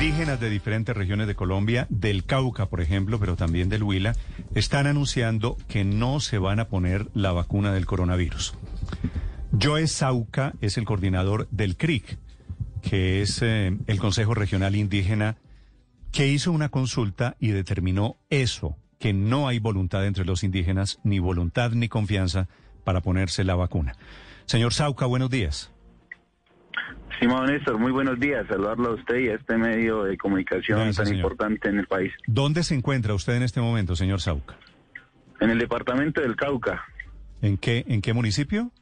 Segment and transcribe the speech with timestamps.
[0.00, 4.16] Indígenas de diferentes regiones de Colombia, del Cauca, por ejemplo, pero también del Huila,
[4.54, 8.54] están anunciando que no se van a poner la vacuna del coronavirus.
[9.60, 12.16] Joe Sauca es el coordinador del CRIC,
[12.80, 15.36] que es eh, el Consejo Regional Indígena,
[16.12, 21.18] que hizo una consulta y determinó eso, que no hay voluntad entre los indígenas, ni
[21.18, 22.48] voluntad ni confianza
[22.84, 23.96] para ponerse la vacuna.
[24.46, 25.70] Señor Sauca, buenos días.
[27.20, 28.46] Estimado Néstor, muy buenos días.
[28.48, 31.18] Saludarlo a usted y a este medio de comunicación Gracias, tan señor.
[31.18, 32.10] importante en el país.
[32.26, 34.56] ¿Dónde se encuentra usted en este momento, señor Sauca?
[35.38, 36.82] En el departamento del Cauca,
[37.42, 38.72] ¿En qué, en qué municipio?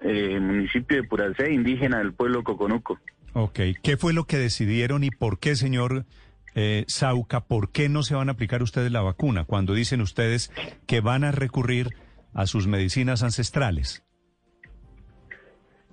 [0.00, 2.98] eh, municipio de Puracé, indígena del pueblo Coconuco.
[3.34, 6.06] Ok, ¿qué fue lo que decidieron y por qué, señor
[6.54, 10.50] eh, Sauca, por qué no se van a aplicar ustedes la vacuna cuando dicen ustedes
[10.86, 11.90] que van a recurrir
[12.32, 14.02] a sus medicinas ancestrales?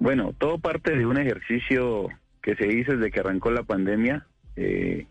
[0.02, 2.08] Bueno, todo parte de un ejercicio
[2.42, 4.26] que se hizo desde que arrancó la pandemia.
[4.56, 5.06] Eh,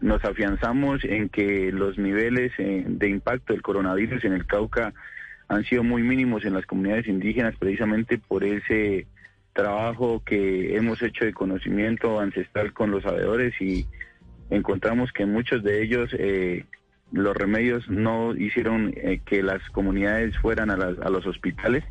[0.00, 4.94] nos afianzamos en que los niveles eh, de impacto del coronavirus en el Cauca
[5.48, 9.06] han sido muy mínimos en las comunidades indígenas precisamente por ese
[9.52, 13.86] trabajo que hemos hecho de conocimiento ancestral con los sabedores y
[14.48, 16.64] encontramos que muchos de ellos eh,
[17.12, 21.84] los remedios no hicieron eh, que las comunidades fueran a, las- a los hospitales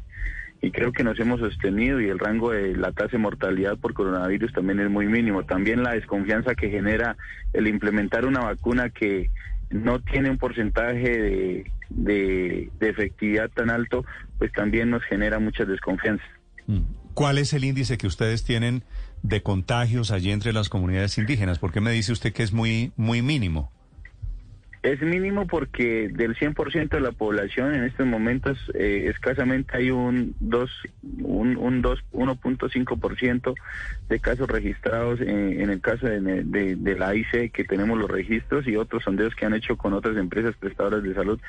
[0.64, 3.94] y creo que nos hemos sostenido y el rango de la tasa de mortalidad por
[3.94, 5.44] coronavirus también es muy mínimo.
[5.44, 7.18] También la desconfianza que genera
[7.52, 9.30] el implementar una vacuna que
[9.72, 14.06] no tiene un porcentaje de, efectividad tan alto,
[14.38, 16.24] pues también nos genera mucha desconfianza.
[16.68, 16.84] Mm.
[17.14, 18.84] ¿Cuál es el índice que ustedes tienen
[19.22, 21.60] de contagios allí entre las comunidades indígenas?
[21.60, 23.70] ¿Por qué me dice usted que es muy, muy mínimo?
[24.84, 30.36] Es mínimo porque del 100% de la población en estos momentos eh, escasamente hay un
[30.42, 30.70] 2
[31.22, 33.54] un, un 2 1.5%
[34.10, 39.04] de casos registrados en, el caso de la AIC que tenemos los registros y otros
[39.04, 41.40] sondeos que han hecho con otras empresas prestadoras de salud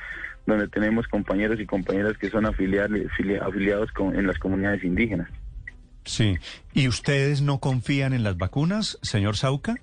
[0.47, 3.01] donde tenemos compañeros y compañeras que son afiliados
[3.43, 5.29] afiliados con, en las comunidades indígenas.
[6.05, 6.37] Sí.
[6.73, 9.75] ¿Y ustedes no confían en las vacunas, señor Sauca?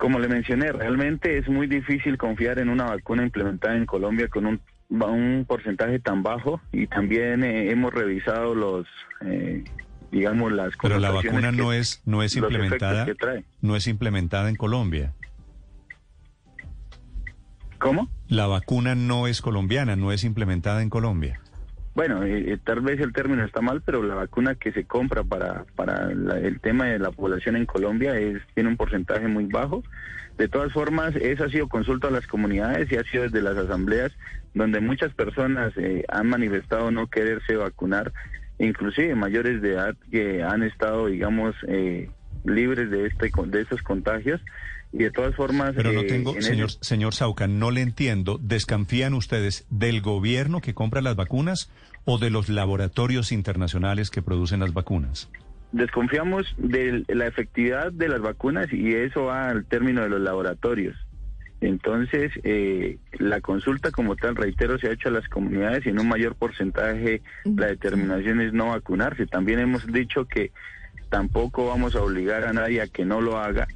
[0.00, 4.46] Como le mencioné, realmente es muy difícil confiar en una vacuna implementada en Colombia con
[4.46, 8.86] un, un porcentaje tan bajo y también eh, hemos revisado los,
[9.26, 9.62] eh,
[10.10, 13.44] digamos, las Pero la vacuna que- no es, no es implementada, que trae.
[13.60, 15.12] no es implementada en Colombia.
[17.78, 18.08] ¿Cómo?
[18.28, 21.40] La vacuna no es colombiana, no es implementada en Colombia.
[21.94, 25.24] Bueno, eh, eh, tal vez el término está mal, pero la vacuna que se compra
[25.24, 29.46] para, para la- el tema de la población en Colombia es, tiene un porcentaje muy
[29.46, 29.82] bajo.
[30.38, 33.56] De todas formas, esa ha sido consulta a las comunidades y ha sido desde las
[33.56, 34.12] asambleas
[34.54, 38.12] donde muchas personas eh, han manifestado no quererse vacunar,
[38.58, 42.08] inclusive mayores de edad que han estado, digamos, eh,
[42.44, 44.40] libres de este de estos contagios.
[44.92, 48.38] Y de todas formas, Pero no eh, tengo, ese- señor, señor Sauca, no le entiendo.
[48.42, 51.70] ¿Desconfían ustedes del gobierno que compra las vacunas
[52.04, 55.30] o de los laboratorios internacionales que producen las vacunas?
[55.72, 60.96] Desconfiamos de la efectividad de las vacunas y eso va al término de los laboratorios.
[61.60, 66.00] Entonces, eh, la consulta como tal, reitero, se ha hecho a las comunidades y en
[66.00, 69.26] un mayor porcentaje la determinación es no vacunarse.
[69.26, 70.50] También hemos dicho que
[71.10, 73.68] tampoco vamos a obligar a nadie a que no lo haga,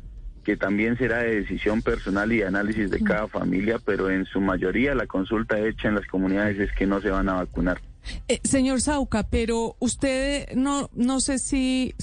[0.44, 4.41] que también será de decisión personal y de análisis de cada familia, pero en su
[4.41, 7.81] mayoría la consulta hecha en las comunidades es que no se van a vacunar.
[8.28, 11.94] Eh, señor Sauca, pero usted no, no sé si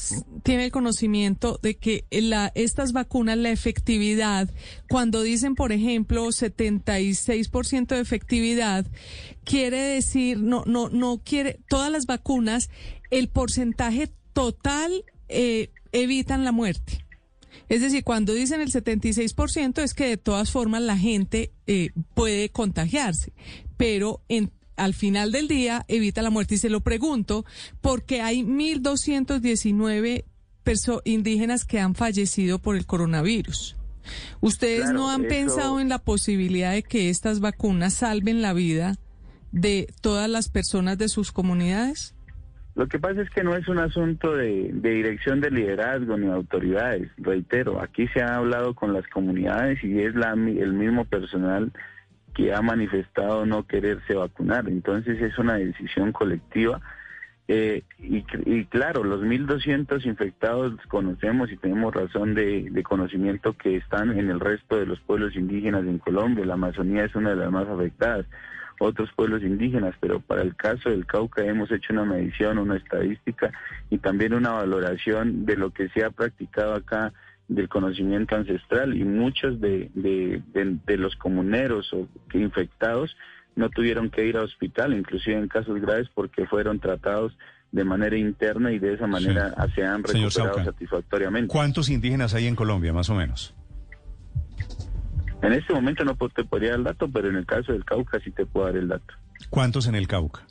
[0.43, 4.49] tiene el conocimiento de que la, estas vacunas, la efectividad,
[4.89, 8.85] cuando dicen, por ejemplo, 76% de efectividad,
[9.43, 12.69] quiere decir, no, no, no quiere, todas las vacunas,
[13.11, 17.05] el porcentaje total eh, evitan la muerte.
[17.71, 22.49] Es decir, cuando dicen el 76% es que de todas formas la gente eh, puede
[22.49, 23.31] contagiarse,
[23.77, 26.55] pero en, al final del día evita la muerte.
[26.55, 27.45] Y se lo pregunto
[27.79, 30.25] porque hay 1.219
[30.63, 33.75] perso- indígenas que han fallecido por el coronavirus.
[34.41, 38.53] ¿Ustedes Claro, no han eso- pensado en la posibilidad de que estas vacunas salven la
[38.53, 38.95] vida
[39.51, 42.15] de todas las personas de sus comunidades?
[42.75, 47.09] Lo que pasa es que no es un asunto de, dirección de liderazgo ni autoridades,
[47.17, 51.71] reitero, aquí se ha hablado con las comunidades y es la, el mismo personal
[52.33, 56.79] que ha manifestado no quererse vacunar, entonces es una decisión colectiva
[57.49, 64.17] eh, y, claro, los 1.200 infectados conocemos y tenemos razón de, de, conocimiento que están
[64.17, 67.51] en el resto de los pueblos indígenas en Colombia, la Amazonía es una de las
[67.51, 68.25] más afectadas
[68.81, 73.51] otros pueblos indígenas, pero para el caso del Cauca hemos hecho una medición, una estadística
[73.89, 77.13] y también una valoración de lo que se ha practicado acá
[77.47, 83.15] del conocimiento ancestral y muchos de, de, los comuneros o infectados
[83.55, 87.37] no tuvieron que ir a hospital, inclusive en casos graves, porque fueron tratados
[87.71, 91.47] de manera interna y de esa manera se han recuperado satisfactoriamente.
[91.47, 93.53] ¿Cuántos indígenas hay en Colombia, más o menos?
[95.41, 98.19] En este momento no te podría dar el dato, pero en el caso del Cauca
[98.23, 99.13] sí te puedo dar el dato.
[99.49, 100.45] ¿Cuántos en el Cauca?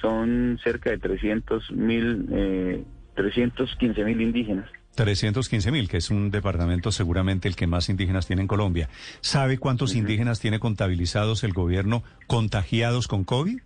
[0.00, 4.70] Son cerca de 300 mil, eh, 315 mil indígenas.
[4.94, 8.88] 315 mil, que es un departamento seguramente el que más indígenas tiene en Colombia.
[9.20, 13.60] ¿Sabe cuántos indígenas tiene contabilizados el gobierno contagiados con COVID?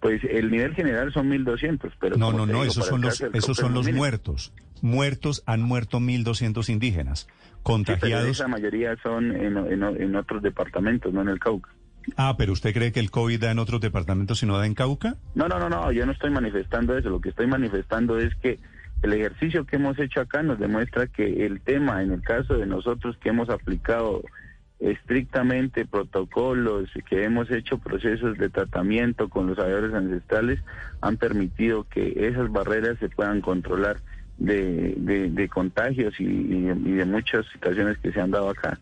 [0.00, 2.16] Pues el nivel general son 1.200, pero...
[2.16, 4.52] No, no, no, esos son los, esos son los muertos.
[4.80, 7.28] Muertos, han muerto 1.200 indígenas.
[7.62, 8.38] Contagiados...
[8.38, 11.70] la mayoría son en, en, otros departamentos, no en el Cauca.
[12.16, 14.74] Ah, pero ¿usted cree que el COVID da en otros departamentos y no da en
[14.74, 15.16] Cauca?
[15.34, 17.10] No, no, no, no, yo no estoy manifestando eso.
[17.10, 18.58] Lo que estoy manifestando es que
[19.02, 22.66] el ejercicio que hemos hecho acá nos demuestra que el tema, en el caso de
[22.66, 24.22] nosotros que hemos aplicado
[24.80, 30.58] estrictamente protocolos, que hemos hecho procesos de tratamiento con los saberes ancestrales,
[31.00, 33.98] han permitido que esas barreras se puedan controlar
[34.38, 38.78] de, de, contagios y, y de muchas situaciones que se han dado acá.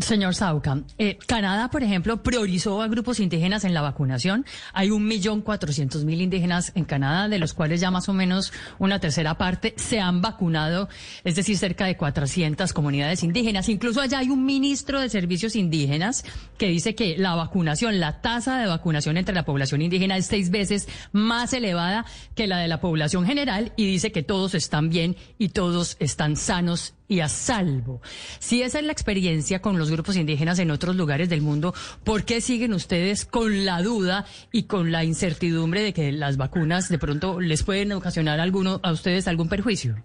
[0.00, 4.44] Señor Sauca, eh, Canadá, por ejemplo, priorizó a grupos indígenas en la vacunación.
[4.72, 8.52] Hay un millón cuatrocientos mil indígenas en Canadá, de los cuales ya más o menos
[8.78, 10.88] una tercera parte se han vacunado,
[11.24, 13.68] es decir, cerca de 400 comunidades indígenas.
[13.68, 16.24] Incluso allá hay un ministro de servicios indígenas
[16.58, 20.50] que dice que la vacunación, la tasa de vacunación entre la población indígena es seis
[20.50, 22.04] veces más elevada
[22.34, 26.36] que la de la población general y dice que todos están bien y todos están
[26.36, 28.02] sanos y a salvo.
[28.38, 31.74] Si esa es la experiencia con los grupos indígenas en otros lugares del mundo,
[32.04, 36.88] ¿por qué siguen ustedes con la duda y con la incertidumbre de que las vacunas
[36.88, 39.96] de pronto les pueden ocasionar alguno, a ustedes algún perjuicio?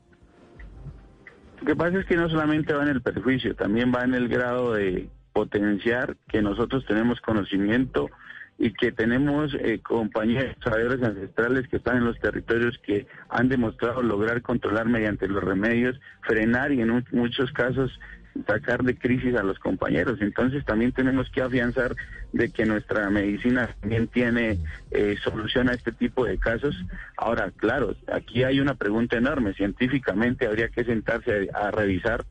[1.62, 4.28] Lo que pasa es que no solamente va en el perjuicio, también va en el
[4.28, 8.10] grado de potenciar que nosotros tenemos conocimiento
[8.58, 14.04] y que tenemos eh, compañeros saberes ancestrales que están en los territorios que han demostrado
[14.04, 17.92] lograr controlar mediante los remedios, frenar y en muchos casos
[18.48, 20.20] sacar de crisis a los compañeros.
[20.22, 21.96] Entonces también tenemos que afianzar
[22.32, 24.60] de que nuestra medicina también tiene
[24.92, 26.76] eh, solución a este tipo de casos.
[27.18, 29.54] Ahora, claro, aquí hay una pregunta enorme.
[29.54, 32.26] Científicamente habría que sentarse a revisar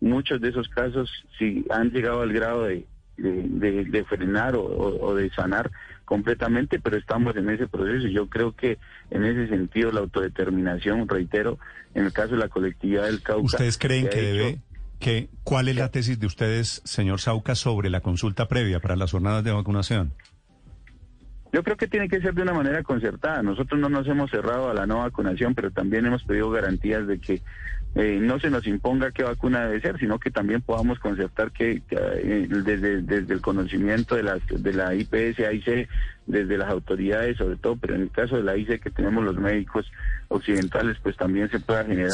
[0.00, 5.70] muchos de esos casos si han llegado al grado de de, frenar o, de sanar
[6.04, 8.78] completamente, pero estamos en ese proceso y yo creo que
[9.10, 11.58] en ese sentido la autodeterminación, reitero,
[11.94, 13.44] en el caso de la colectividad del Cauca...
[13.44, 14.58] ¿Ustedes creen que debe...
[15.02, 19.10] Que, ¿Cuál es la tesis de ustedes, señor Sauca, sobre la consulta previa para las
[19.10, 20.14] jornadas de vacunación?
[21.52, 23.42] Yo creo que tiene que ser de una manera concertada.
[23.42, 27.18] Nosotros no nos hemos cerrado a la no vacunación, pero también hemos pedido garantías de
[27.18, 27.42] que
[27.94, 31.82] eh, no se nos imponga qué vacuna debe ser, sino que también podamos concertar que,
[31.90, 35.88] eh, desde, desde el conocimiento de, las, de la IPS, AIC,
[36.26, 39.36] desde las autoridades sobre todo, pero en el caso de la IC que tenemos los
[39.36, 39.90] médicos
[40.28, 42.12] occidentales, pues también se pueda generar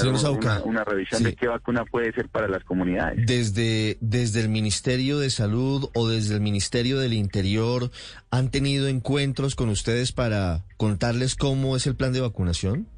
[0.65, 3.27] una, revisión de qué vacuna puede ser para las comunidades.
[3.27, 7.91] Desde, desde el Ministerio de Salud o desde el Ministerio del Interior,
[8.31, 12.89] ¿han tenido encuentros con ustedes para contarles cómo es el plan de vacunación?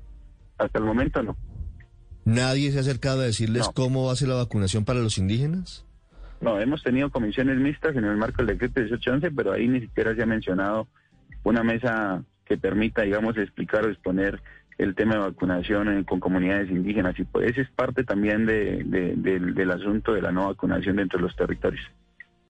[0.58, 1.36] Hasta el momento no.
[2.34, 5.84] ¿Nadie se ha acercado a decirles cómo va a ser la vacunación para los indígenas?
[6.40, 10.14] No, hemos tenido comisiones mixtas en el marco del decreto 1811, pero ahí ni siquiera
[10.14, 10.86] se ha mencionado
[11.42, 14.40] una mesa que permita, digamos, explicar o exponer
[14.78, 17.18] el tema de vacunación con comunidades indígenas.
[17.18, 21.24] Y pues ese es parte también de, del asunto de la no vacunación dentro de
[21.24, 21.84] los territorios.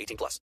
[0.00, 0.38] 18 plus.